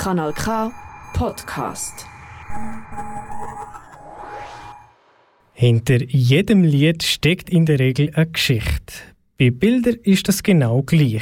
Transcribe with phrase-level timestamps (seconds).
[0.00, 0.72] Kanal K
[1.12, 2.06] Podcast.
[5.52, 8.94] Hinter jedem Lied steckt in der Regel eine Geschichte.
[9.38, 11.20] Bei Bildern ist das genau gleich.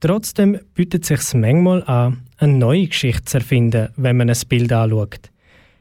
[0.00, 4.70] Trotzdem bietet es sich manchmal an, eine neue Geschichte zu erfinden, wenn man ein Bild
[4.70, 5.30] anschaut.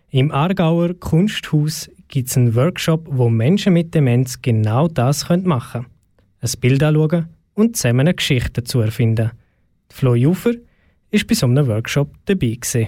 [0.10, 5.86] Im Aargauer Kunsthaus gibt es einen Workshop, wo Menschen mit Demenz genau das machen können.
[6.40, 9.32] Ein Bild anschauen und zusammen eine Geschichte dazu erfinden.
[9.90, 10.54] Flo Jufer
[11.14, 12.58] war bei so einem Workshop dabei.
[12.60, 12.88] Gewesen.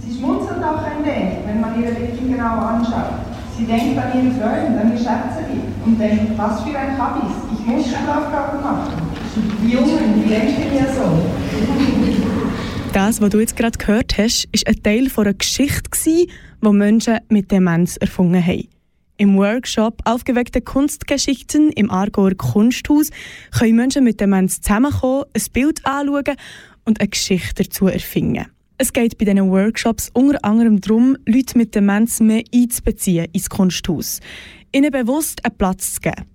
[0.00, 3.14] Sie schmunzelt auch ein wenig, wenn man ihre Lippen genau anschaut.
[3.56, 7.66] Sie denkt an ihren Freund, an ihr Schätzchen und denkt, was für ein Kabis, ich
[7.66, 9.02] muss Schulaufgaben machen.
[9.62, 11.22] Die Jungen, die denken ja so.
[12.92, 16.28] Das, was du jetzt gerade gehört hast, ist ein Teil einer Geschichte, die
[16.60, 18.68] Menschen mit Demenz erfunden haben.
[19.18, 23.10] Im Workshop Aufgeweckte Kunstgeschichten im Aargauer Kunsthaus
[23.56, 26.36] können Menschen mit Demenz zusammenkommen, ein Bild anschauen
[26.84, 28.46] und eine Geschichte dazu erfinden.
[28.78, 34.20] Es geht bei diesen Workshops unter anderem darum, Leute mit Demenz mehr einzubeziehen ins Kunsthaus,
[34.72, 36.26] ihnen bewusst einen Platz zu geben.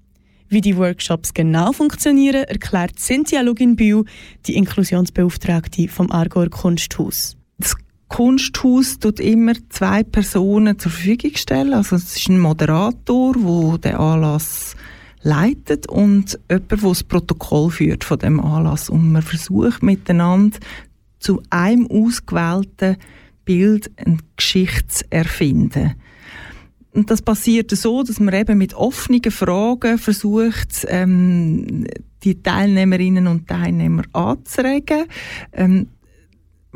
[0.49, 4.05] Wie die Workshops genau funktionieren, erklärt Cynthia Luginbühl,
[4.45, 7.35] die Inklusionsbeauftragte vom Aargauer Kunsthaus.
[7.57, 7.75] Das
[8.07, 11.73] Kunsthaus tut immer zwei Personen zur Verfügung stellen.
[11.73, 14.75] Also es ist ein Moderator, der den Anlass
[15.21, 18.89] leitet und jemand, der das Protokoll führt von dem Anlass.
[18.89, 20.57] Und man versucht miteinander
[21.19, 22.97] zu einem ausgewählten
[23.45, 25.95] Bild eine Geschichte zu erfinden.
[26.93, 31.85] Und das passiert so, dass man eben mit offenen Fragen versucht, ähm,
[32.23, 35.05] die Teilnehmerinnen und Teilnehmer anzuregen.
[35.53, 35.87] Ähm,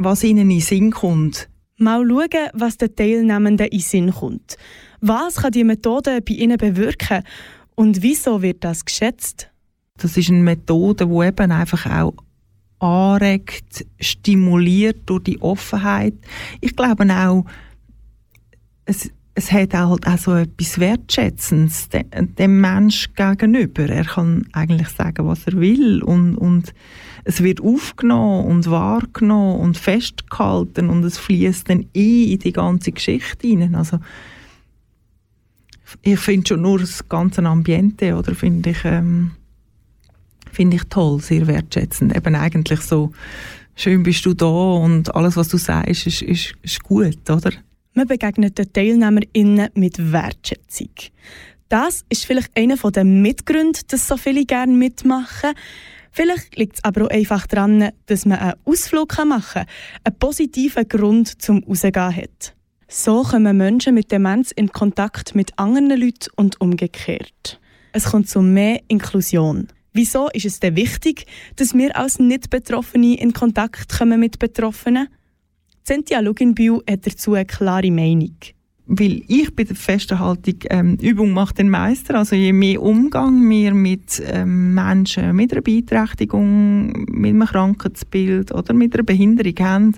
[0.03, 1.50] was ihnen in Sinn kommt.
[1.78, 4.58] Mal schauen, was den Teilnehmenden in Sinn kommt.
[5.00, 7.23] Was kann die Methode bei ihnen bewirken
[7.81, 9.49] und wieso wird das geschätzt?
[9.97, 12.13] Das ist eine Methode, die eben einfach auch
[12.77, 16.13] anregt, stimuliert durch die Offenheit.
[16.59, 17.43] Ich glaube auch,
[18.85, 23.89] es, es hat auch, auch so etwas Wertschätzendes dem, dem Mensch gegenüber.
[23.89, 26.75] Er kann eigentlich sagen, was er will und, und
[27.23, 32.91] es wird aufgenommen und wahrgenommen und festgehalten und es fließt dann ein in die ganze
[32.91, 33.73] Geschichte hinein.
[33.73, 33.97] Also
[36.02, 39.31] ich finde schon nur das ganze Ambiente oder finde ich ähm,
[40.52, 42.15] finde ich toll, sehr wertschätzend.
[42.15, 43.11] Eben eigentlich so
[43.75, 47.52] schön bist du da und alles was du sagst ist, ist, ist gut, oder?
[47.93, 50.91] Man begegnet den TeilnehmerInnen mit Wertschätzung.
[51.67, 55.52] Das ist vielleicht einer der Mitgründe, dass so viele gerne mitmachen.
[56.11, 59.65] Vielleicht liegt es aber auch einfach daran, dass man einen Ausflug machen kann,
[60.03, 62.53] einen positiven Grund zum Rausgehen hat.
[62.93, 67.57] So kommen Menschen mit Demenz in Kontakt mit anderen Leuten und umgekehrt.
[67.93, 69.69] Es kommt zu mehr Inklusion.
[69.93, 71.25] Wieso ist es denn wichtig,
[71.55, 75.07] dass wir als Nicht-Betroffene in Kontakt kommen mit Betroffenen?
[75.87, 78.35] Cynthia Luginbühl hat dazu eine klare Meinung
[78.93, 82.15] weil ich bei der festen Haltung ähm, Übung macht den Meister.
[82.15, 88.73] Also je mehr Umgang wir mit ähm, Menschen mit einer Beeinträchtigung, mit einem Krankheitsbild oder
[88.73, 89.95] mit einer Behinderung haben,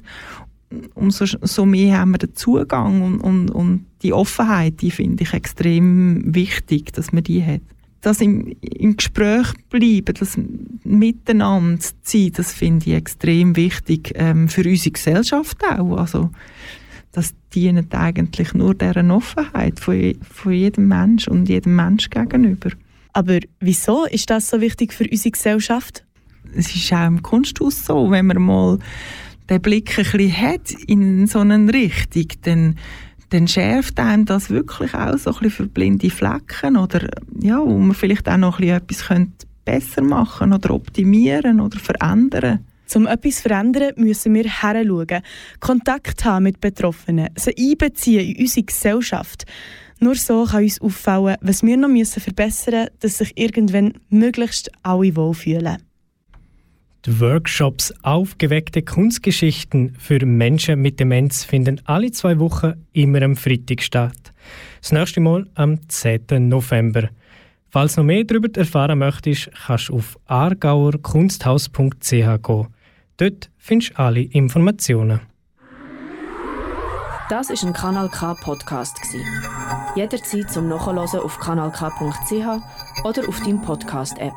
[0.93, 5.33] umso so mehr haben wir den Zugang und, und, und die Offenheit, die finde ich
[5.33, 7.61] extrem wichtig, dass man die hat.
[8.01, 10.37] Das im, im Gespräch bleiben, das
[10.83, 15.97] Miteinander zu sein, das finde ich extrem wichtig ähm, für unsere Gesellschaft auch.
[15.97, 16.29] Also
[17.13, 22.71] das dient eigentlich nur deren Offenheit von, von jedem Mensch und jedem Mensch gegenüber.
[23.13, 26.03] Aber wieso ist das so wichtig für unsere Gesellschaft?
[26.55, 28.79] Es ist auch im Kunsthaus so, wenn man mal
[29.49, 32.75] den Blick ein bisschen hat in so eine Richtung, dann,
[33.29, 37.09] dann schärft einem das wirklich auch so ein bisschen für blinde Flecken oder
[37.39, 42.59] ja, wo man vielleicht auch noch ein bisschen etwas besser machen oder optimieren oder verändern
[42.95, 45.23] um etwas zu verändern, müssen wir heranschauen,
[45.59, 49.45] Kontakt haben mit Betroffenen, sie einbeziehen in unsere Gesellschaft.
[49.99, 55.15] Nur so kann uns auffallen, was wir noch verbessern müssen, dass sich irgendwann möglichst alle
[55.15, 55.77] wohlfühlen.
[57.05, 63.81] Die Workshops Aufgeweckte Kunstgeschichten für Menschen mit Demenz finden alle zwei Wochen immer am Freitag
[63.81, 64.31] statt.
[64.79, 66.47] Das nächste Mal am 10.
[66.47, 67.09] November.
[67.69, 72.67] Falls noch mehr darüber erfahren möchtest, kannst du auf aargauerkunsthaus.ch gehen.
[73.17, 75.19] Dort findest du alle Informationen.
[77.29, 78.97] Das ist ein Kanal K Podcast
[79.95, 84.33] Jederzeit zum Nachhören auf kanalk.ch oder auf deinem Podcast App.